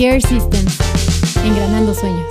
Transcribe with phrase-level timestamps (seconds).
[0.00, 0.78] Gear Systems,
[1.44, 2.26] engranando sueños.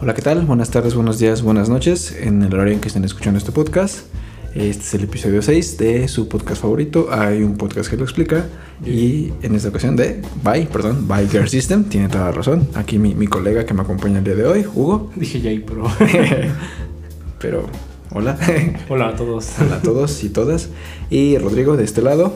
[0.00, 0.42] Hola, ¿qué tal?
[0.42, 2.12] Buenas tardes, buenos días, buenas noches.
[2.12, 4.06] En el horario en que estén escuchando este podcast.
[4.54, 7.08] Este es el episodio 6 de su podcast favorito.
[7.10, 8.46] Hay un podcast que lo explica.
[8.86, 11.82] Y en esta ocasión de Bye, perdón, Bye Gear System.
[11.82, 12.68] Tiene toda la razón.
[12.74, 15.10] Aquí mi, mi colega que me acompaña el día de hoy, Hugo.
[15.16, 15.90] Dije Jay, pero.
[17.40, 17.66] Pero,
[18.12, 18.38] hola.
[18.88, 19.48] Hola a todos.
[19.60, 20.68] Hola a todos y todas.
[21.10, 22.32] Y Rodrigo de este lado.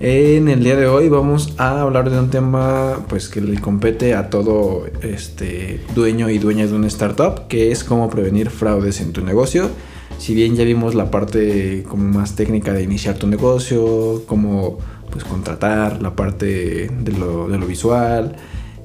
[0.00, 4.14] En el día de hoy vamos a hablar de un tema pues que le compete
[4.14, 9.12] a todo este dueño y dueña de una startup, que es cómo prevenir fraudes en
[9.12, 9.68] tu negocio.
[10.18, 14.78] Si bien ya vimos la parte como más técnica de iniciar tu negocio, cómo
[15.10, 18.36] pues contratar, la parte de lo, de lo visual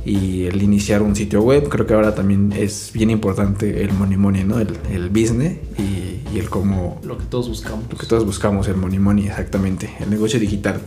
[0.04, 4.18] y el iniciar un sitio web, creo que ahora también es bien importante el money
[4.18, 4.60] money, ¿no?
[4.60, 7.86] El, el business y, y el cómo Lo que todos buscamos.
[7.92, 10.82] lo que todos buscamos, el money money, exactamente, el negocio digital.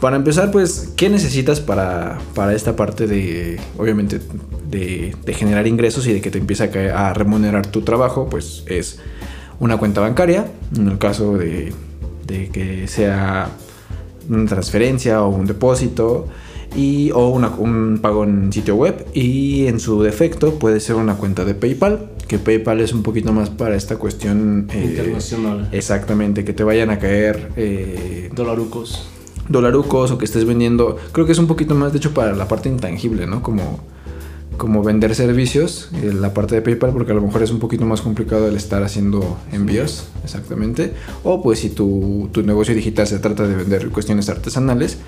[0.00, 4.20] Para empezar, pues, ¿qué necesitas para, para esta parte de, obviamente,
[4.70, 8.28] de, de generar ingresos y de que te empiece a, remunerar tu trabajo?
[8.28, 8.98] Pues es
[9.58, 11.72] una cuenta bancaria, en el caso de,
[12.26, 13.48] de que sea
[14.28, 16.26] una transferencia o un depósito
[16.76, 21.14] y o una- un pago en sitio web y en su defecto puede ser una
[21.14, 25.68] cuenta de PayPal que PayPal es un poquito más para esta cuestión eh, Internacional.
[25.72, 29.06] exactamente que te vayan a caer eh, Dolarucos.
[29.48, 32.48] dolarucos o que estés vendiendo creo que es un poquito más de hecho para la
[32.48, 33.80] parte intangible no como
[34.56, 37.84] como vender servicios eh, la parte de PayPal porque a lo mejor es un poquito
[37.84, 43.18] más complicado el estar haciendo envíos exactamente o pues si tu, tu negocio digital se
[43.18, 44.98] trata de vender cuestiones artesanales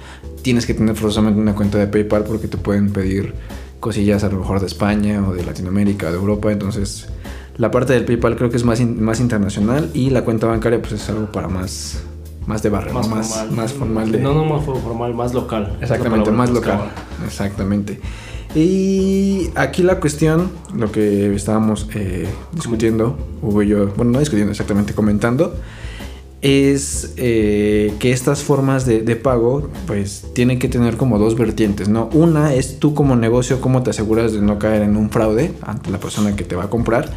[0.43, 3.35] tienes que tener forzosamente una cuenta de PayPal porque te pueden pedir
[3.81, 7.09] cosillas a lo mejor de España o de Latinoamérica o de Europa entonces
[7.57, 10.81] la parte del PayPal creo que es más, in- más internacional y la cuenta bancaria
[10.81, 12.03] pues es algo para más
[12.47, 13.17] más de barrio Más ¿no?
[13.17, 13.57] más, formal.
[13.57, 15.77] más formal de, No, no más formal, más local.
[15.83, 16.81] Exactamente, más local.
[17.27, 18.01] Exactamente.
[18.55, 24.51] Y aquí la cuestión, lo que estábamos eh, discutiendo, Hugo y yo, bueno, no discutiendo
[24.53, 25.55] exactamente, comentando,
[26.41, 31.89] es eh, que estas formas de, de pago, pues tienen que tener como dos vertientes,
[31.89, 32.09] ¿no?
[32.13, 35.91] Una es tú como negocio, cómo te aseguras de no caer en un fraude ante
[35.91, 37.11] la persona que te va a comprar.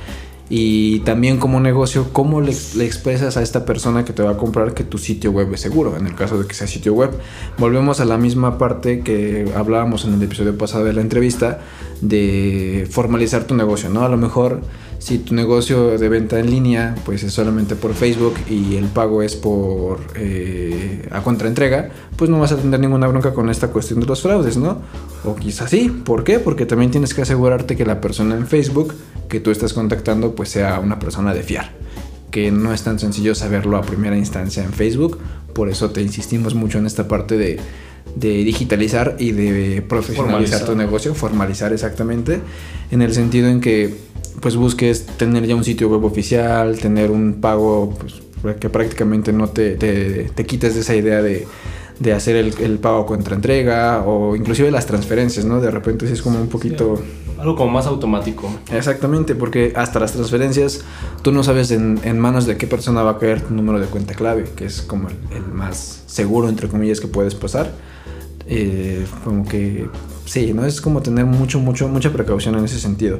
[0.53, 4.37] Y también como negocio, ¿cómo le, le expresas a esta persona que te va a
[4.37, 5.95] comprar que tu sitio web es seguro?
[5.95, 7.11] En el caso de que sea sitio web.
[7.57, 11.61] Volvemos a la misma parte que hablábamos en el episodio pasado de la entrevista
[12.01, 14.03] de formalizar tu negocio, ¿no?
[14.03, 14.59] A lo mejor
[15.01, 19.23] si tu negocio de venta en línea pues es solamente por Facebook y el pago
[19.23, 23.99] es por eh, a contraentrega, pues no vas a tener ninguna bronca con esta cuestión
[23.99, 24.77] de los fraudes, ¿no?
[25.25, 26.37] O quizás sí, ¿por qué?
[26.37, 28.93] Porque también tienes que asegurarte que la persona en Facebook
[29.27, 31.71] que tú estás contactando pues sea una persona de fiar,
[32.29, 35.17] que no es tan sencillo saberlo a primera instancia en Facebook,
[35.55, 37.59] por eso te insistimos mucho en esta parte de,
[38.15, 42.39] de digitalizar y de profesionalizar tu negocio, formalizar exactamente,
[42.91, 47.41] en el sentido en que pues busques tener ya un sitio web oficial, tener un
[47.41, 51.47] pago pues, que prácticamente no te, te, te quites de esa idea de,
[51.99, 55.61] de hacer el, el pago contra entrega o inclusive las transferencias, ¿no?
[55.61, 57.01] De repente sí es como un poquito...
[57.37, 58.51] Algo como más automático.
[58.71, 60.81] Exactamente, porque hasta las transferencias
[61.23, 63.87] tú no sabes en, en manos de qué persona va a caer tu número de
[63.87, 67.71] cuenta clave, que es como el, el más seguro, entre comillas, que puedes pasar.
[68.47, 69.87] Eh, como que
[70.25, 70.65] sí, ¿no?
[70.65, 73.17] Es como tener mucho, mucho, mucha precaución en ese sentido.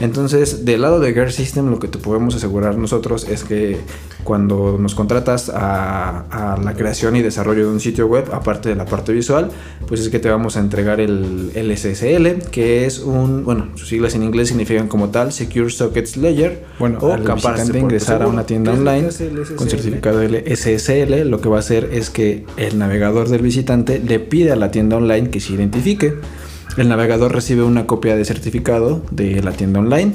[0.00, 3.78] Entonces, del lado de Gear System, lo que te podemos asegurar nosotros es que
[4.24, 8.74] cuando nos contratas a, a la creación y desarrollo de un sitio web, aparte de
[8.74, 9.50] la parte visual,
[9.86, 14.14] pues es que te vamos a entregar el, SSL, que es un, bueno, sus siglas
[14.14, 16.64] en inglés significan como tal Secure Sockets Layer.
[16.78, 21.40] Bueno, o capaz de ingresar a una tienda ¿Qué es- online con certificado SSL, lo
[21.40, 24.96] que va a hacer es que el navegador del visitante le pide a la tienda
[24.96, 26.14] online que se identifique.
[26.76, 30.12] El navegador recibe una copia de certificado de la tienda online.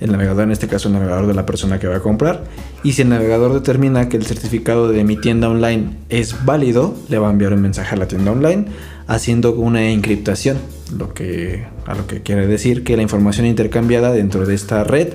[0.00, 2.44] El navegador, en este caso, el navegador de la persona que va a comprar.
[2.82, 7.18] Y si el navegador determina que el certificado de mi tienda online es válido, le
[7.18, 8.66] va a enviar un mensaje a la tienda online
[9.06, 10.58] haciendo una encriptación,
[10.96, 15.14] lo que, a lo que quiere decir que la información intercambiada dentro de esta red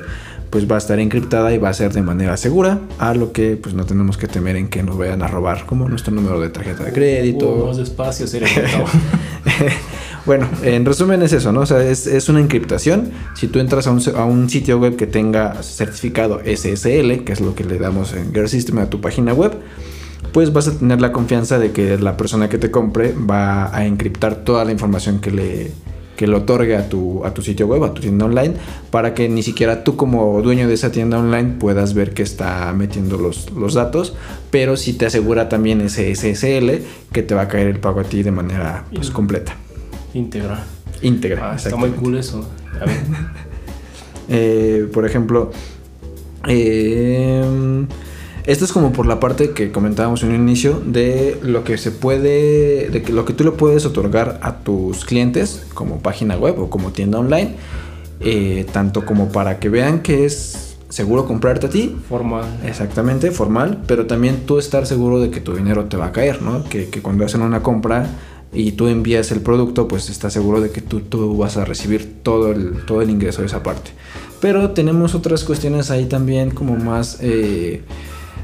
[0.50, 3.58] pues va a estar encriptada y va a ser de manera segura, a lo que
[3.58, 6.50] pues no tenemos que temer en que nos vayan a robar como nuestro número de
[6.50, 7.50] tarjeta de crédito.
[7.50, 8.26] Uh, más despacio.
[10.28, 11.62] bueno, en resumen es eso, ¿no?
[11.62, 13.12] O sea, es, es una encriptación.
[13.34, 17.40] Si tú entras a un, a un sitio web que tenga certificado SSL, que es
[17.40, 19.54] lo que le damos en Gear System a tu página web,
[20.34, 23.86] pues vas a tener la confianza de que la persona que te compre va a
[23.86, 25.72] encriptar toda la información que le,
[26.18, 28.56] que otorgue a tu, a tu sitio web, a tu tienda online,
[28.92, 32.74] para que ni siquiera tú como dueño de esa tienda online puedas ver que está
[32.74, 34.14] metiendo los, los datos,
[34.52, 36.84] pero sí te asegura también ese SSL
[37.14, 39.56] que te va a caer el pago a ti de manera pues, completa.
[40.18, 40.64] Íntegra.
[41.02, 41.52] Íntegra.
[41.52, 42.48] Ah, está muy cool eso.
[42.82, 42.98] A ver.
[44.30, 45.52] Eh, por ejemplo,
[46.50, 47.86] eh,
[48.46, 51.92] esto es como por la parte que comentábamos en un inicio de lo que se
[51.92, 56.60] puede, de que lo que tú le puedes otorgar a tus clientes como página web
[56.60, 57.56] o como tienda online,
[58.20, 62.60] eh, tanto como para que vean que es seguro comprarte a ti, Formal.
[62.66, 66.42] Exactamente, formal, pero también tú estar seguro de que tu dinero te va a caer,
[66.42, 66.66] ¿no?
[66.66, 68.10] Que, que cuando hacen una compra
[68.54, 72.22] y tú envías el producto, pues estás seguro de que tú, tú vas a recibir
[72.24, 73.92] todo el, todo el ingreso de esa parte.
[74.40, 77.18] Pero tenemos otras cuestiones ahí también como más...
[77.22, 77.82] eh,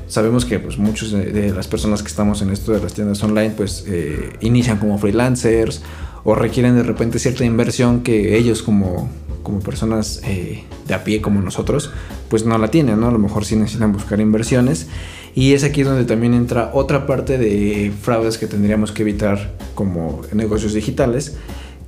[0.08, 3.24] sabemos que pues muchos de, de las personas que estamos en esto de las tiendas
[3.24, 5.82] online pues eh, inician como freelancers
[6.24, 9.10] o requieren de repente cierta inversión que ellos como,
[9.42, 11.92] como personas eh, de a pie como nosotros
[12.30, 13.08] pues no la tienen, ¿no?
[13.08, 14.88] A lo mejor sí necesitan buscar inversiones
[15.36, 20.22] y es aquí donde también entra otra parte de fraudes que tendríamos que evitar como
[20.34, 21.38] negocios digitales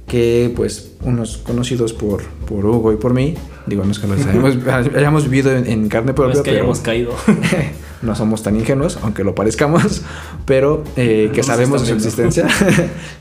[0.07, 4.25] que pues unos conocidos por, por Hugo y por mí, digo, no es que los
[4.25, 4.57] hayamos,
[4.95, 7.13] hayamos vivido en, en carne No propia, es que pero hayamos caído.
[8.01, 10.03] no somos tan ingenuos, aunque lo parezcamos,
[10.45, 12.47] pero eh, que No sabemos de su existencia.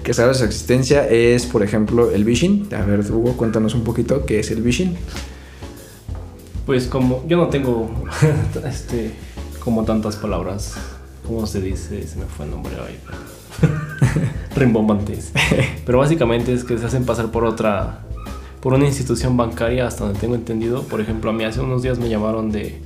[0.03, 2.69] que sabemos de su existencia es, por ejemplo, el phishing.
[2.75, 4.97] A ver, Hugo, cuéntanos un poquito qué es el phishing.
[6.67, 7.91] Pues como yo no tengo
[8.67, 9.13] este
[9.65, 10.75] como tantas palabras,
[11.27, 12.07] ¿cómo se dice?
[12.07, 13.01] Se me fue el nombre ahí.
[14.57, 15.33] Rimbombantes.
[15.87, 18.01] Pero básicamente es que se hacen pasar por otra
[18.61, 20.85] por una institución bancaria hasta donde tengo entendido.
[20.85, 22.81] Por ejemplo, a mí hace unos días me llamaron de,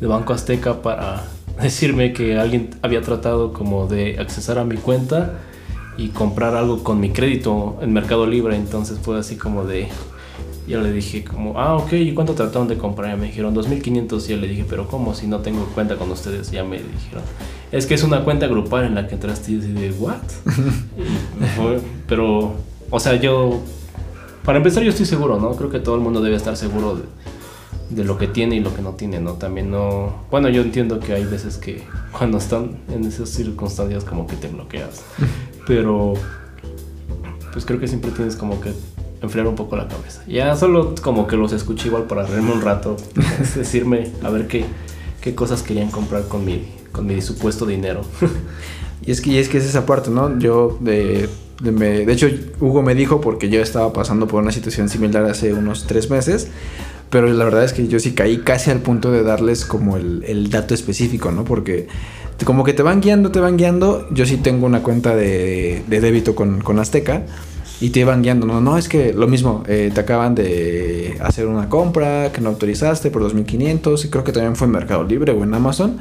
[0.00, 1.24] de Banco Azteca para
[1.62, 5.40] decirme que alguien había tratado como de accesar a mi cuenta
[5.98, 8.56] y comprar algo con mi crédito en Mercado Libre.
[8.56, 9.88] Entonces fue así como de...
[10.68, 13.16] Yo le dije como, ah, ok, ¿y cuánto trataron de comprar?
[13.16, 15.14] Y me dijeron 2.500 y yo le dije, pero ¿cómo?
[15.14, 17.22] Si no tengo cuenta con ustedes, ya me dijeron.
[17.72, 20.16] Es que es una cuenta grupal en la que entraste y yo de, ¿what?
[21.40, 22.52] Y fue- pero,
[22.90, 23.60] o sea, yo,
[24.44, 25.52] para empezar yo estoy seguro, ¿no?
[25.52, 27.02] Creo que todo el mundo debe estar seguro de,
[27.90, 29.32] de lo que tiene y lo que no tiene, ¿no?
[29.34, 31.82] También no, bueno, yo entiendo que hay veces que
[32.12, 35.02] cuando están en esas circunstancias como que te bloqueas,
[35.66, 36.12] pero
[37.52, 38.72] pues creo que siempre tienes como que
[39.22, 40.22] enfriar un poco la cabeza.
[40.26, 42.96] Ya solo como que los escuché igual para reírme un rato,
[43.56, 44.64] decirme a ver qué,
[45.20, 48.02] qué cosas querían comprar con mi, con mi supuesto dinero.
[49.06, 50.38] Y es que, y es que es esa parte, ¿no?
[50.38, 51.28] Yo, de,
[51.62, 52.28] de, me- de hecho,
[52.60, 56.48] Hugo me dijo porque yo estaba pasando por una situación similar hace unos tres meses.
[57.08, 60.24] Pero la verdad es que yo sí caí casi al punto de darles como el,
[60.26, 61.44] el dato específico, ¿no?
[61.44, 61.86] Porque
[62.44, 64.06] como que te van guiando, te van guiando.
[64.10, 67.22] Yo sí tengo una cuenta de, de débito con, con Azteca.
[67.80, 71.46] Y te iban guiando, no, no, es que lo mismo, eh, te acaban de hacer
[71.46, 75.32] una compra que no autorizaste por 2500 y creo que también fue en Mercado Libre
[75.32, 75.98] o en Amazon.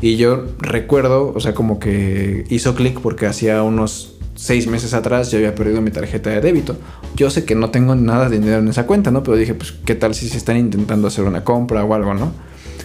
[0.00, 5.30] Y yo recuerdo, o sea, como que hizo clic porque hacía unos seis meses atrás
[5.30, 6.76] yo había perdido mi tarjeta de débito.
[7.14, 9.22] Yo sé que no tengo nada de dinero en esa cuenta, ¿no?
[9.22, 12.32] Pero dije, pues, ¿qué tal si se están intentando hacer una compra o algo, ¿no?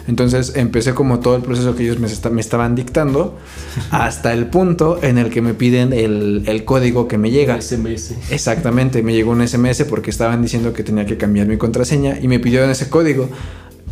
[0.08, 3.36] Entonces empecé como todo el proceso que ellos me, me estaban dictando
[3.90, 7.60] hasta el punto en el que me piden el, el código que me llega.
[7.60, 8.14] SMS.
[8.30, 12.28] Exactamente, me llegó un SMS porque estaban diciendo que tenía que cambiar mi contraseña y
[12.28, 13.28] me pidieron ese código.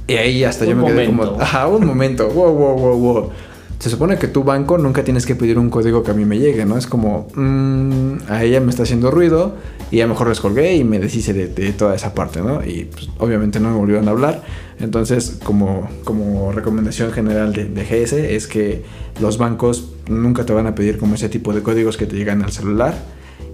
[0.06, 1.32] Y ahí hasta yo Un me quedé momento.
[1.32, 3.30] como, ajá, un momento, wow, wow, wow, wow.
[3.78, 6.38] Se supone que tu banco nunca tienes que pedir un código que a mí me
[6.38, 6.78] llegue, ¿no?
[6.78, 9.54] Es como, mm, a ella me está haciendo ruido
[9.90, 12.64] y a lo mejor les colgué y me deshice de, de toda esa parte, ¿no?
[12.64, 14.42] Y pues, obviamente no me volvieron a hablar.
[14.80, 18.82] Entonces, como, como recomendación general de, de GS es que
[19.20, 22.42] los bancos nunca te van a pedir como ese tipo de códigos que te llegan
[22.42, 22.94] al celular.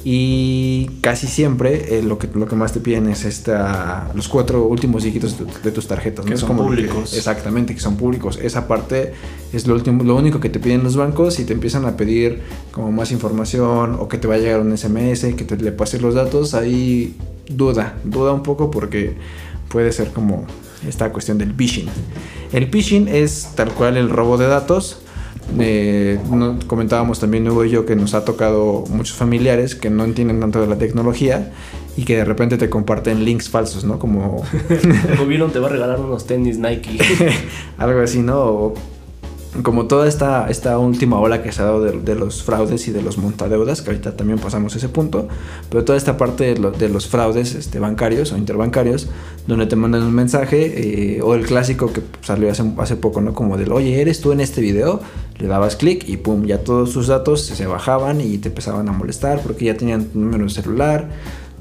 [0.02, 4.64] Y casi siempre eh, lo, que, lo que más te piden es esta, los cuatro
[4.66, 6.24] últimos dígitos de, de tus tarjetas.
[6.24, 6.36] Que ¿no?
[6.38, 7.14] Son como lo que- públicos.
[7.14, 8.38] exactamente, que son públicos.
[8.42, 9.12] Esa parte
[9.52, 12.40] es lo, último, lo único que te piden los bancos y te empiezan a pedir
[12.72, 16.00] como más información o que te va a llegar un SMS, que te le pases
[16.00, 16.54] los datos.
[16.54, 17.14] Ahí
[17.48, 19.16] duda, duda un poco porque
[19.68, 20.46] puede ser como
[20.88, 21.86] esta cuestión del phishing.
[22.52, 24.98] El phishing es tal cual el robo de datos.
[25.58, 30.04] Eh, no- comentábamos también Hugo y yo que nos ha tocado muchos familiares que no
[30.04, 31.50] entienden tanto de la tecnología
[31.96, 33.98] y que de repente te comparten links falsos, ¿no?
[33.98, 34.44] Como
[35.08, 36.98] El gobierno te va a regalar unos tenis Nike.
[37.78, 38.38] algo así, ¿no?
[38.38, 38.74] O
[39.62, 42.90] como toda esta, esta última ola que se ha dado de, de los fraudes y
[42.92, 45.28] de los montadeudas, que ahorita también pasamos ese punto,
[45.68, 49.08] pero toda esta parte de, lo- de los fraudes este, bancarios o interbancarios,
[49.46, 53.32] donde te mandan un mensaje, eh, o el clásico que salió hace, hace poco, ¿no?
[53.34, 55.00] Como del, oye, ¿eres tú en este video?
[55.38, 58.92] Le dabas clic y pum, ya todos tus datos se bajaban y te empezaban a
[58.92, 61.08] molestar porque ya tenían tu número de celular,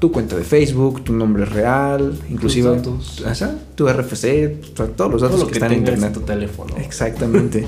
[0.00, 3.22] tu cuenta de Facebook, tu nombre real, inclusive datos.
[3.24, 6.12] Ajá, tu RFC, todos los datos Todo lo que, que están en internet.
[6.12, 6.74] tu teléfono.
[6.78, 7.66] Exactamente.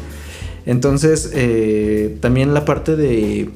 [0.67, 3.51] Entonces, eh, también la parte de,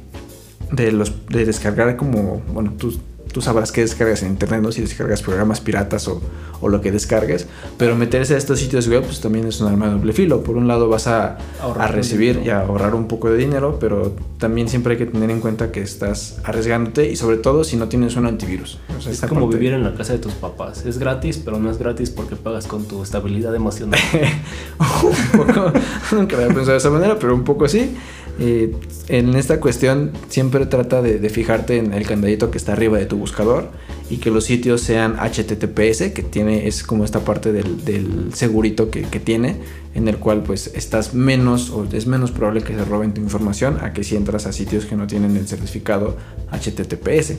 [0.72, 2.96] de, los, de descargar como, bueno, tú,
[3.36, 4.72] tú sabrás qué descargas en internet, ¿no?
[4.72, 6.22] Si descargas programas piratas o,
[6.62, 9.88] o lo que descargues, pero meterse a estos sitios web pues también es un arma
[9.88, 10.42] de doble filo.
[10.42, 11.36] Por un lado vas a,
[11.78, 15.28] a recibir y a ahorrar un poco de dinero, pero también siempre hay que tener
[15.30, 18.78] en cuenta que estás arriesgándote y sobre todo si no tienes un antivirus.
[18.96, 20.86] O sea, Es como parte- vivir en la casa de tus papás.
[20.86, 24.00] Es gratis, pero no es gratis porque pagas con tu estabilidad emocional.
[24.80, 25.72] un poco,
[26.12, 27.94] nunca había pensado de esa manera, pero un poco sí.
[28.38, 28.74] Eh,
[29.08, 33.16] en esta cuestión siempre trata de, fijarte en el candadito que está arriba de tu
[33.16, 33.70] buscador
[34.10, 39.02] y que los sitios sean HTTPS, que tiene, es como esta parte del, segurito que,
[39.02, 39.56] que tiene,
[39.94, 43.78] en el cual pues estás menos o es menos probable que se roben tu información
[43.80, 46.16] a que si entras a sitios que no tienen el certificado
[46.50, 47.34] HTTPS.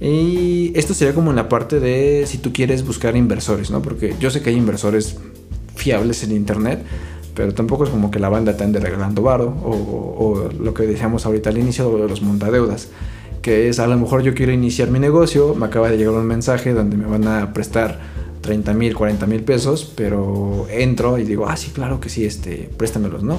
[0.00, 3.82] Y esto sería como en la parte de si tú quieres buscar inversores, ¿no?
[3.82, 5.16] Porque yo sé que hay inversores
[5.74, 6.82] fiables en internet,
[7.34, 10.84] pero tampoco es como que la banda te ande regalando varo o, o lo que
[10.84, 12.88] decíamos ahorita al inicio de los montadeudas,
[13.42, 16.26] que es a lo mejor yo quiero iniciar mi negocio, me acaba de llegar un
[16.26, 17.98] mensaje donde me van a prestar
[18.40, 22.70] 30 mil, 40 mil pesos, pero entro y digo, ah, sí, claro que sí, este,
[22.76, 23.38] préstamelos, ¿no?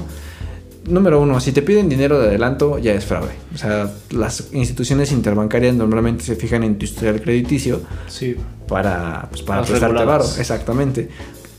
[0.86, 3.34] Número uno, si te piden dinero de adelanto, ya es fraude.
[3.54, 8.36] O sea, las instituciones interbancarias normalmente se fijan en tu historial crediticio sí.
[8.68, 10.26] para, pues, para prestarte varo.
[10.40, 11.10] Exactamente.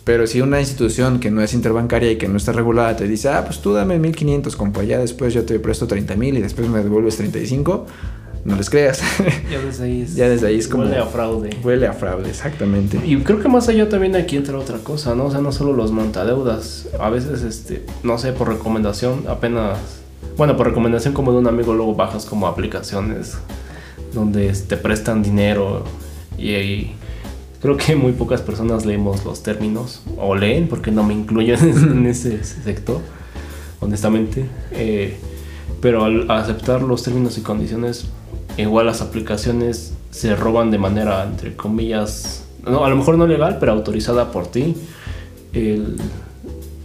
[0.05, 3.29] Pero si una institución que no es interbancaria y que no está regulada te dice,
[3.29, 6.69] ah, pues tú dame 1500, compa, ya después yo te presto 30 mil y después
[6.69, 7.87] me devuelves 35,
[8.45, 9.01] no les creas.
[9.51, 11.51] Ya desde ahí es, Ya desde ahí es como- Huele a fraude.
[11.63, 12.99] Huele a fraude, exactamente.
[13.05, 15.27] Y creo que más allá también aquí entra otra cosa, ¿no?
[15.27, 16.89] O sea, no solo los montadeudas.
[16.99, 19.79] A veces, este, no sé, por recomendación, apenas.
[20.37, 23.35] Bueno, por recomendación como de un amigo, luego bajas como aplicaciones
[24.15, 25.85] donde te prestan dinero
[26.37, 26.97] y ahí.
[27.63, 32.07] Creo que muy pocas personas leemos los términos o leen, porque no me incluyo en
[32.07, 33.01] ese, sector,
[33.81, 34.47] honestamente.
[34.73, 35.17] Eh,
[35.81, 38.07] pero al aceptar los términos y condiciones,
[38.57, 43.59] igual las aplicaciones se roban de manera, entre comillas, no, a lo mejor no legal,
[43.61, 44.75] pero autorizada por ti,
[45.53, 45.99] el,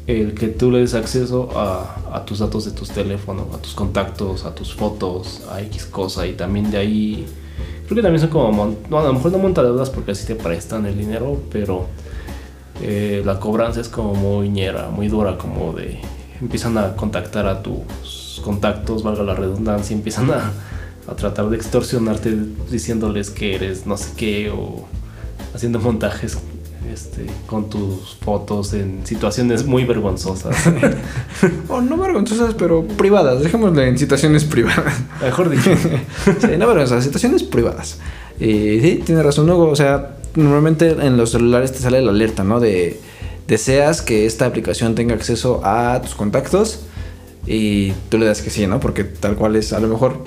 [0.05, 3.73] el que tú le des acceso a, a tus datos de tus teléfonos, a tus
[3.73, 7.25] contactos, a tus fotos, a X cosa, y también de ahí,
[7.87, 10.85] creo que también son como, no, a lo mejor no montadeudas porque así te prestan
[10.85, 11.87] el dinero, pero
[12.81, 16.01] eh, la cobranza es como muy ñera, muy dura, como de
[16.41, 20.51] empiezan a contactar a tus contactos, valga la redundancia, empiezan a,
[21.07, 22.37] a tratar de extorsionarte
[22.69, 24.85] diciéndoles que eres no sé qué o
[25.55, 26.37] haciendo montajes
[26.91, 30.55] este, con tus fotos en situaciones muy vergonzosas.
[31.69, 33.43] O no vergonzosas, pero privadas.
[33.43, 34.93] Dejémoslo en situaciones privadas.
[35.21, 35.71] Mejor dicho.
[36.41, 37.99] sí, no vergonzosas, situaciones privadas.
[38.39, 39.69] Y sí, tiene razón, Hugo.
[39.69, 42.59] O sea, normalmente en los celulares te sale la alerta, ¿no?
[42.59, 42.99] De
[43.47, 46.81] deseas que esta aplicación tenga acceso a tus contactos
[47.45, 48.79] y tú le das que sí, ¿no?
[48.79, 50.23] Porque tal cual es, a lo mejor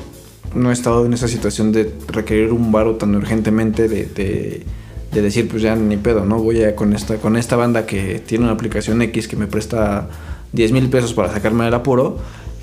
[0.55, 4.65] no he estado en esa situación de requerir un varo tan urgentemente de, de,
[5.13, 6.39] de decir, pues ya ni pedo, ¿no?
[6.39, 10.09] Voy a con esta, con esta banda que tiene una aplicación X que me presta
[10.53, 12.19] 10 mil pesos para sacarme del apuro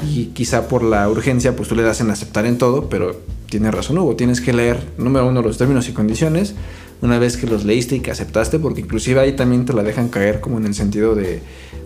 [0.10, 3.16] y quizá por la urgencia pues tú le das en aceptar en todo, pero
[3.50, 6.56] tienes razón Hugo, tienes que leer número uno los términos y condiciones
[7.02, 10.10] una vez que los leíste y que aceptaste, porque inclusive ahí también te la dejan
[10.10, 11.42] caer como en el sentido de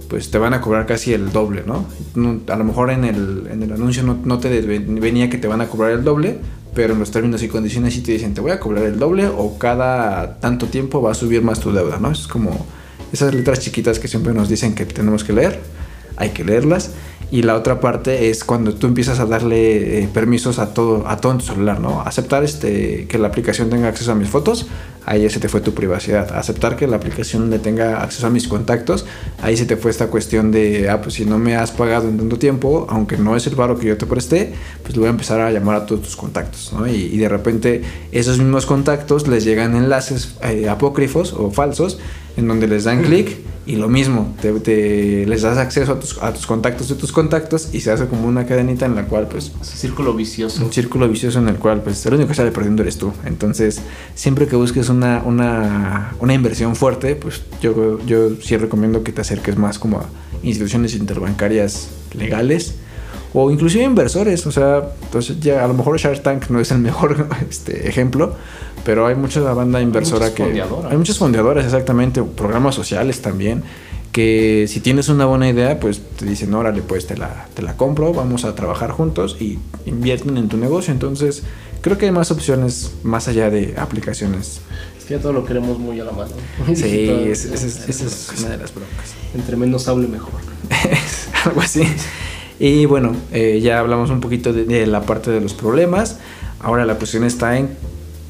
[0.07, 1.85] pues te van a cobrar casi el doble, ¿no?
[2.47, 5.61] A lo mejor en el, en el anuncio no, no te venía que te van
[5.61, 6.39] a cobrar el doble,
[6.73, 9.27] pero en los términos y condiciones sí te dicen te voy a cobrar el doble
[9.27, 12.11] o cada tanto tiempo va a subir más tu deuda, ¿no?
[12.11, 12.65] Es como
[13.11, 15.59] esas letras chiquitas que siempre nos dicen que tenemos que leer,
[16.15, 16.91] hay que leerlas.
[17.31, 21.15] Y la otra parte es cuando tú empiezas a darle eh, permisos a todo, a
[21.17, 22.01] todo en tu celular, ¿no?
[22.01, 24.67] Aceptar este, que la aplicación tenga acceso a mis fotos,
[25.05, 26.35] ahí se te fue tu privacidad.
[26.35, 29.05] Aceptar que la aplicación le tenga acceso a mis contactos,
[29.41, 32.17] ahí se te fue esta cuestión de, ah, pues si no me has pagado en
[32.17, 35.11] tanto tiempo, aunque no es el varo que yo te presté, pues le voy a
[35.11, 36.85] empezar a llamar a todos tus contactos, ¿no?
[36.85, 41.97] Y, y de repente esos mismos contactos les llegan enlaces eh, apócrifos o falsos
[42.37, 46.17] en donde les dan clic y lo mismo, te, te- les das acceso a tus,
[46.21, 49.27] a tus contactos de tus contactos y se hace como una cadenita en la cual
[49.27, 50.65] pues Ese círculo vicioso.
[50.65, 53.13] un círculo vicioso en el cual pues el único que sale perdiendo eres tú.
[53.25, 53.79] Entonces,
[54.15, 59.21] siempre que busques una, una, una inversión fuerte, pues yo, yo sí recomiendo que te
[59.21, 60.05] acerques más como a
[60.41, 62.75] instituciones interbancarias legales
[63.33, 64.45] o inclusive inversores.
[64.47, 68.35] O sea, pues ya a lo mejor Shark Tank no es el mejor este, ejemplo,
[68.83, 70.43] pero hay mucha banda inversora muchas que...
[70.43, 70.91] fondeadoras.
[70.91, 73.63] Hay muchos fondeadores, exactamente, programas sociales también
[74.11, 77.77] que si tienes una buena idea, pues te dicen, órale, pues te la, te la
[77.77, 80.91] compro, vamos a trabajar juntos y invierten en tu negocio.
[80.91, 81.43] Entonces,
[81.81, 84.61] creo que hay más opciones más allá de aplicaciones.
[84.97, 86.31] Es que ya todo lo queremos muy a la mano.
[86.75, 89.15] Sí, esa es, esa es una de las broncas.
[89.33, 90.33] Entre menos hable mejor.
[91.45, 91.83] algo así.
[92.59, 96.17] Y bueno, eh, ya hablamos un poquito de, de la parte de los problemas.
[96.59, 97.69] Ahora la cuestión está en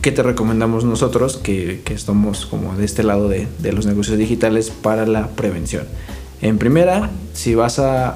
[0.01, 4.17] qué te recomendamos nosotros, que, que estamos como de este lado de, de los negocios
[4.17, 5.85] digitales para la prevención.
[6.41, 8.09] En primera, si vas a,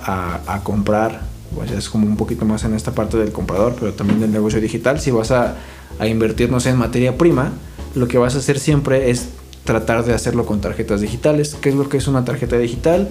[0.51, 1.21] a- comprar,
[1.55, 4.59] pues es como un poquito más en esta parte del comprador, pero también del negocio
[4.59, 5.55] digital, si vas a,
[5.99, 7.51] a invertir, no sé, en materia prima,
[7.93, 9.27] lo que vas a hacer siempre es
[9.63, 11.55] tratar de hacerlo con tarjetas digitales.
[11.61, 13.09] ¿Qué es lo que es una tarjeta digital?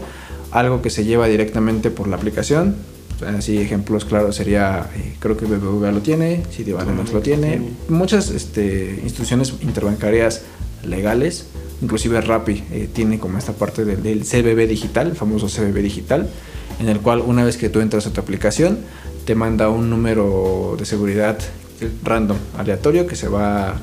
[0.50, 2.74] Algo que se lleva directamente por la aplicación.
[3.26, 9.00] Así ejemplos claros sería, eh, creo que BBVA lo tiene, Citibanamex lo tiene, muchas este,
[9.02, 10.42] instituciones interbancarias
[10.84, 11.46] legales,
[11.80, 16.28] inclusive Rappi eh, tiene como esta parte del, del CBB digital, el famoso CBB digital,
[16.80, 18.78] en el cual una vez que tú entras a tu aplicación
[19.24, 21.38] te manda un número de seguridad
[22.02, 23.80] random, aleatorio, que se va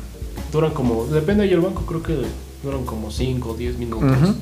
[0.51, 2.17] Duran como, depende del banco, creo que
[2.61, 4.35] duran como 5 o 10 minutos.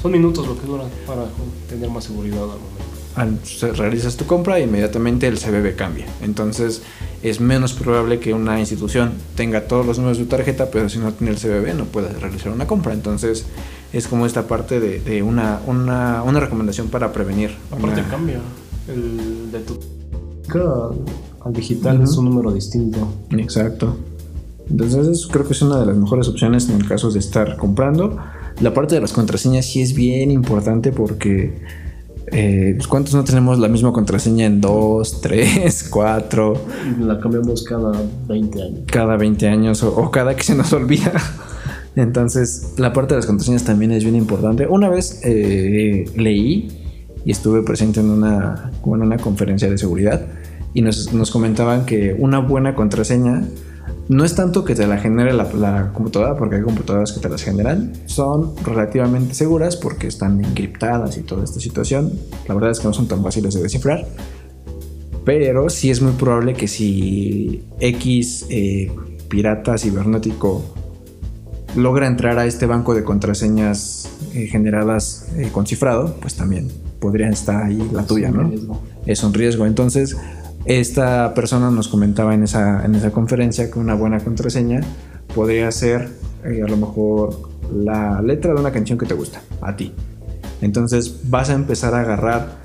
[0.00, 1.26] Son minutos lo que duran para
[1.68, 2.85] tener más seguridad al momento.
[3.16, 3.38] Al
[3.76, 6.06] realizas tu compra, inmediatamente el CBB cambia.
[6.22, 6.82] Entonces
[7.22, 10.98] es menos probable que una institución tenga todos los números de tu tarjeta, pero si
[10.98, 12.92] no tiene el CBB no puedas realizar una compra.
[12.92, 13.46] Entonces
[13.92, 17.50] es como esta parte de, de una, una, una recomendación para prevenir.
[17.70, 18.38] Aparte una- cambia.
[18.88, 19.78] El de tu
[20.54, 20.98] al,
[21.44, 23.08] al digital es un número distinto.
[23.30, 23.96] Exacto.
[24.70, 27.56] Entonces es- creo que es una de las mejores opciones en el caso de estar
[27.56, 28.18] comprando.
[28.60, 31.54] La parte de las contraseñas sí es bien importante porque
[32.32, 36.54] eh, pues, ¿cuántos no tenemos la misma contraseña en 2, 3, 4?
[36.98, 37.92] Y la cambiamos cada
[38.28, 38.80] 20 años.
[38.86, 41.12] cada 20 años o, o cada que se nos olvida.
[41.96, 44.66] Entonces, la parte de las contraseñas también es bien importante.
[44.66, 46.68] Una vez eh, leí
[47.24, 50.26] y estuve presente en una, en una conferencia de seguridad
[50.74, 53.44] y nos, nos comentaban que una buena contraseña
[54.08, 57.28] no es tanto que te la genere la, la computadora, porque hay computadoras que te
[57.28, 62.12] las generan, son relativamente seguras porque están encriptadas y toda esta situación.
[62.46, 64.06] La verdad es que no son tan fáciles de descifrar.
[65.24, 68.92] Pero sí es muy probable que si X eh,
[69.28, 70.62] pirata cibernético
[71.74, 76.68] logra entrar a este banco de contraseñas eh, generadas eh, con cifrado, pues también
[77.00, 78.48] podría estar ahí la tuya, ¿no?
[78.48, 78.80] Riesgo.
[79.04, 79.66] Es un riesgo.
[79.66, 80.16] Entonces,
[80.66, 84.80] esta persona nos comentaba en esa, en esa conferencia que una buena contraseña
[85.34, 86.08] podría ser
[86.44, 89.92] eh, a lo mejor la letra de una canción que te gusta, a ti.
[90.60, 92.56] Entonces vas a empezar a agarrar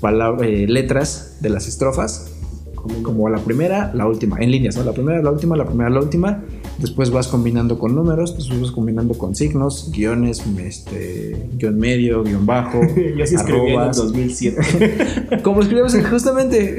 [0.00, 2.32] palab- eh, letras de las estrofas,
[2.74, 4.84] como, como la primera, la última, en líneas, ¿no?
[4.84, 6.42] La primera, la última, la primera, la última.
[6.78, 12.46] Después vas combinando con números, después vas combinando con signos, guiones, este, guion medio, guion
[12.46, 12.80] bajo.
[13.16, 13.96] Yo sí escribí en el arrobas.
[13.96, 15.40] 2007.
[15.42, 16.78] Como escribías justamente,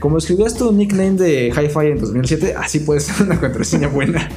[0.00, 4.28] como escribías tu nickname de Hi-Fi en 2007, así puede ser una contraseña buena.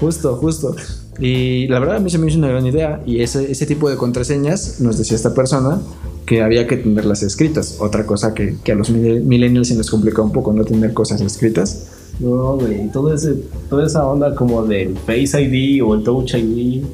[0.00, 0.76] Justo, justo.
[1.18, 3.02] Y la verdad a mí se me hizo una gran idea.
[3.06, 5.80] Y ese, ese tipo de contraseñas, nos decía esta persona,
[6.26, 7.76] que había que tenerlas escritas.
[7.80, 10.92] Otra cosa que, que a los mille- millennials se nos complica un poco no tener
[10.92, 11.88] cosas escritas.
[12.22, 13.34] No, güey, todo ese,
[13.68, 16.84] toda esa onda como del Face ID o el Touch ID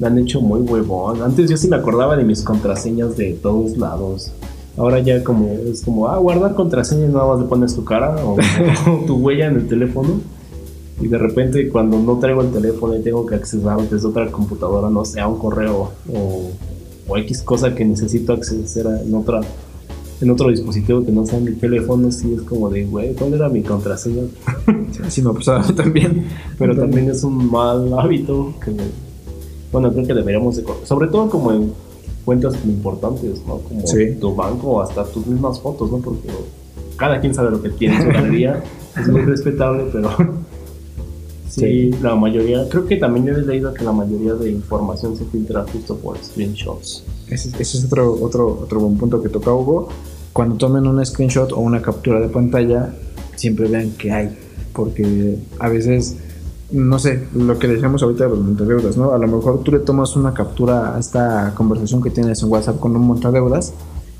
[0.00, 1.22] me han hecho muy huevón.
[1.22, 4.32] Antes yo sí me acordaba de mis contraseñas de todos lados.
[4.76, 8.36] Ahora ya como es como, ah, guardar contraseñas, nada más le pones tu cara o,
[9.06, 10.20] tu huella en el teléfono.
[11.00, 14.90] Y de repente cuando no traigo el teléfono y tengo que accesar desde otra computadora,
[14.90, 16.50] no sé, a un correo o,
[17.06, 19.42] o X cosa que necesito acceder en otra
[20.20, 23.48] en otro dispositivo que no sea mi teléfono, sí es como de, güey, ¿cuál era
[23.48, 24.22] mi contraseña?
[25.04, 26.26] Así me pasaba también.
[26.58, 28.72] Pero también es un mal hábito que,
[29.72, 30.64] bueno, creo que deberíamos de...
[30.84, 31.72] Sobre todo como en
[32.24, 33.58] cuentas importantes, ¿no?
[33.58, 34.14] Como Sí.
[34.20, 35.98] tu banco o hasta tus mismas fotos, ¿no?
[35.98, 36.28] Porque
[36.96, 38.62] cada quien sabe lo que tiene en su galería.
[39.00, 40.10] es muy respetable, pero...
[41.48, 45.64] Sí, la mayoría, creo que también he leído que la mayoría de información se filtra
[45.72, 47.02] justo por screenshots.
[47.28, 49.88] Ese, es otro, otro, otro buen punto que toca Hugo.
[50.32, 52.94] Cuando tomen un screenshot o una captura de pantalla,
[53.34, 54.36] siempre vean qué hay.
[54.72, 56.16] Porque a veces,
[56.70, 59.12] no sé, lo que decíamos ahorita de los montadeudas, ¿no?
[59.12, 62.78] A lo mejor tú le tomas una captura a esta conversación que tienes en WhatsApp
[62.78, 63.72] con un montadeudas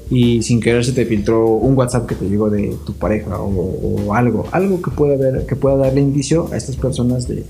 [0.08, 4.06] y sin querer se te filtró un WhatsApp que te llegó de tu pareja o,
[4.06, 4.46] o algo.
[4.52, 7.44] Algo que pueda, ver, que pueda darle indicio a estas personas de,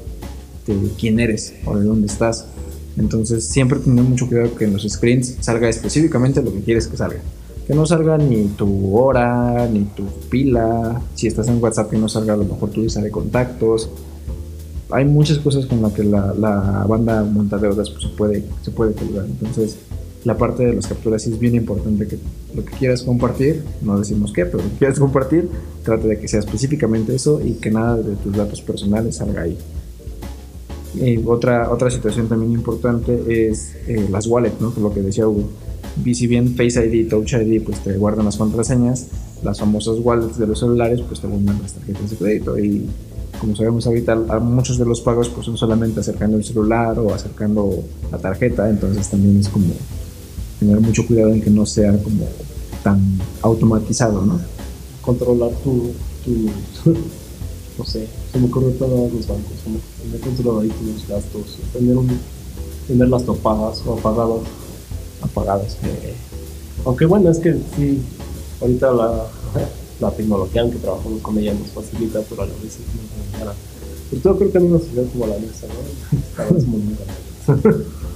[0.66, 2.47] de quién eres o de dónde estás.
[2.98, 6.96] Entonces siempre tener mucho cuidado que en los screens salga específicamente lo que quieres que
[6.96, 7.20] salga.
[7.66, 11.00] Que no salga ni tu hora, ni tu pila.
[11.14, 13.90] Si estás en WhatsApp que no salga a lo mejor tu lista de contactos.
[14.90, 18.94] Hay muchas cosas con las que la, la banda montadeudas pues, se puede, se puede
[18.94, 19.26] colgar.
[19.26, 19.76] Entonces
[20.26, 22.18] la parte de las capturas sí es bien importante que
[22.52, 25.48] lo que quieras compartir, no decimos qué, pero lo que quieras compartir,
[25.85, 29.56] trate de que sea específicamente eso y que nada de tus datos personales salga ahí.
[30.96, 34.72] Y otra, otra situación también importante es eh, las wallets, ¿no?
[34.80, 35.44] lo que decía Hugo.
[36.04, 39.09] Y si bien Face ID Touch ID pues te guardan las contraseñas,
[39.42, 42.87] las famosas wallets de los celulares pues te guardan las tarjetas de crédito y
[43.40, 47.85] como sabemos ahorita muchos de los pagos pues son solamente acercando el celular o acercando
[48.11, 49.66] la tarjeta, entonces también es como
[50.59, 52.26] tener mucho cuidado en que no sea como
[52.82, 53.00] tan
[53.42, 54.40] automatizado, ¿no?
[55.02, 55.92] Controlar tu,
[56.24, 56.94] tu
[57.78, 61.96] no sé, se me ocurre todos los bancos, como tener controlado ahí tus gastos, tener,
[61.96, 62.08] un,
[62.86, 64.40] tener las topadas o apagadas.
[65.20, 65.76] Apagadas.
[65.82, 66.14] Eh,
[66.84, 68.00] aunque bueno, es que sí,
[68.60, 69.26] ahorita la,
[70.00, 73.52] la tecnología, aunque trabajamos con ella, nos facilita, pero a la vez es muy.
[74.10, 76.48] Pero yo creo que en una ciudad como la nuestra, ¿no?
[76.48, 76.80] somos muy.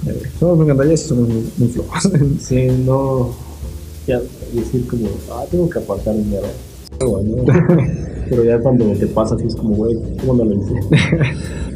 [0.07, 2.09] Eh, somos muy gandallas y somos muy, muy flojos.
[2.39, 3.29] sí, no.
[4.07, 4.19] Ya
[4.51, 6.47] decir como, ah, tengo que apartar dinero.
[8.29, 10.75] Pero ya cuando te pasa así es como, güey, ¿cómo no lo hice?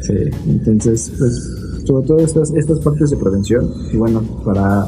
[0.00, 0.14] sí,
[0.48, 4.86] entonces, pues, sobre todo estas, estas partes de prevención, y bueno, para,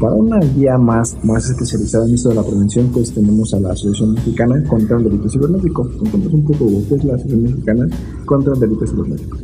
[0.00, 3.72] para una guía más, más especializada en esto de la prevención, pues tenemos a la
[3.72, 5.88] Asociación Mexicana contra el Delito Cibernético.
[5.98, 7.88] Contamos un poco qué es la Asociación Mexicana
[8.24, 9.38] contra el Delito Cibernético.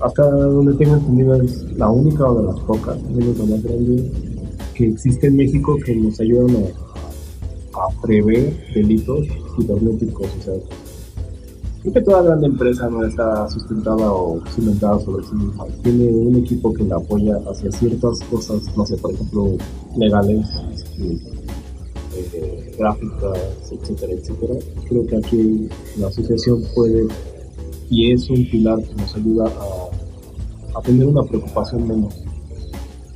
[0.00, 4.10] Hasta donde tengo entendido es la única o de las pocas, la más grande
[4.74, 6.91] que existe en México que nos ayudan a,
[7.74, 10.26] a prever delitos cibernéticos.
[10.26, 10.54] O sea,
[11.82, 15.66] creo que toda gran empresa no está sustentada o cimentada sobre sí misma.
[15.82, 19.56] Tiene un equipo que la apoya hacia ciertas cosas, no sé, por ejemplo,
[19.96, 20.46] legales,
[22.14, 23.38] eh, gráficas,
[23.70, 24.54] etcétera, etcétera.
[24.88, 27.06] Creo que aquí la asociación puede
[27.90, 32.14] y es un pilar que nos ayuda a, a tener una preocupación menos.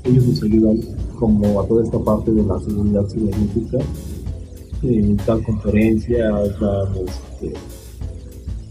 [0.04, 0.78] Ellos nos ayudan
[1.18, 3.78] como a toda esta parte de la seguridad cibernética
[4.82, 7.52] eh, dan conferencias, dan este,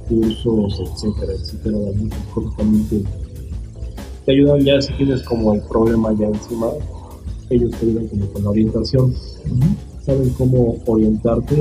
[0.08, 3.04] cursos, etcétera, etcétera, dan muchas cosas también que
[4.26, 6.68] te ayudan ya si tienes como el problema ya encima,
[7.50, 9.14] ellos te ayudan como con la orientación,
[10.02, 11.56] saben cómo orientarte,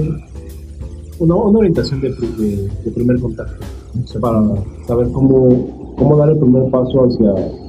[1.18, 3.64] una, una orientación de, de, de primer contacto,
[4.20, 4.42] para
[4.86, 7.63] saber cómo, cómo dar el primer paso hacia,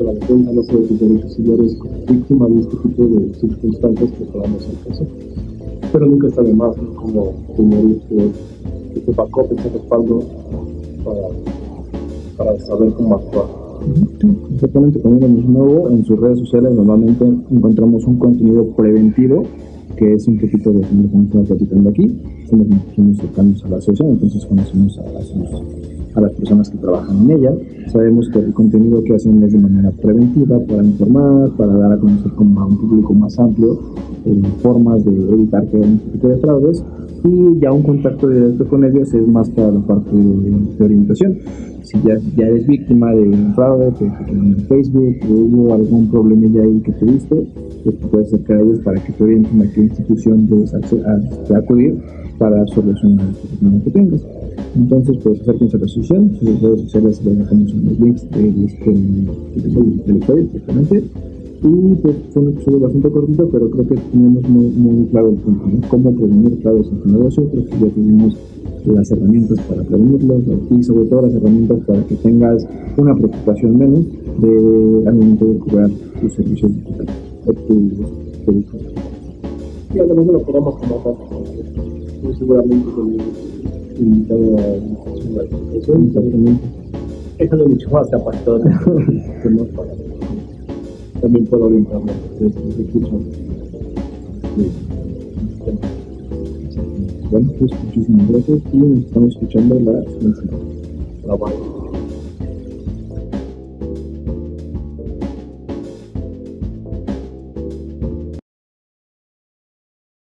[0.00, 3.34] hacia la defensa no sé, de tus derechos si eres víctima de este tipo de
[3.34, 5.06] circunstancias que podamos hacer
[5.92, 6.94] pero nunca está de más ¿no?
[6.94, 8.30] como tener este,
[8.94, 10.22] este backup, este respaldo
[11.04, 11.20] para,
[12.36, 13.46] para saber cómo actuar.
[14.54, 19.42] Exactamente, como lo mismo en sus redes sociales normalmente encontramos un contenido preventivo
[20.00, 22.16] que es un poquito de lo que estamos platicando aquí.
[22.48, 22.66] Somos
[23.18, 27.52] cercanos a la asociación, entonces conocemos a, a, a, las personas que trabajan en ella.
[27.92, 31.98] Sabemos que el contenido que hacen es de manera preventiva para informar, para dar a
[31.98, 33.78] conocer como a un público más amplio
[34.24, 36.84] eh, formas de evitar que haya un poquito de fraudes
[37.22, 41.38] y ya un contacto directo con ellos es más para la parte de, de orientación.
[41.90, 46.46] Si ya, ya, eres víctima de un fraude, que en Facebook o hubo algún problema
[46.46, 47.34] ya ahí que tuviste,
[47.82, 50.72] pues te puedes acercar a ellos para que te orienten a qué institución debes
[51.52, 51.98] acudir
[52.38, 54.24] para solucionar el problema que tengas.
[54.76, 59.28] Entonces, pues acérquense a la asociación, las redes sociales les dejamos en los links del
[59.56, 61.02] episodio, exactamente.
[61.62, 65.36] Y pues fue un episodio bastante cortito, pero creo que teníamos muy, muy claro el
[65.36, 65.88] punto, ¿no?
[65.88, 68.36] Cómo prevenir fraudes en tu negocio, creo que ya tenemos
[68.86, 74.06] las herramientas para prevenirlos y sobre todo las herramientas para que tengas una preocupación menos
[74.40, 77.14] de, al momento de cobrar tus servicios digitales
[77.46, 77.92] o tus
[78.44, 78.80] productos.
[79.94, 81.14] Y además de lo queremos comentar,
[82.22, 83.16] muy seguramente con
[83.98, 86.64] invitado a eso exactamente.
[87.38, 88.60] Eso es mucho más capacitado
[89.42, 90.09] que nos para
[91.20, 91.68] también puedo
[92.38, 92.46] se
[92.82, 93.20] escuchan.
[97.30, 99.92] Bueno, pues muchísimas gracias y nos estamos escuchando la.
[101.24, 101.69] Bye bye.